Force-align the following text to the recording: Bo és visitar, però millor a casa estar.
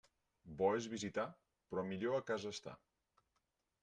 Bo 0.61 0.69
és 0.77 0.85
visitar, 0.93 1.25
però 1.73 1.83
millor 1.89 2.17
a 2.21 2.21
casa 2.31 2.55
estar. 2.57 2.73